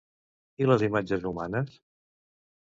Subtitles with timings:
[0.63, 1.77] I les imatges humanes?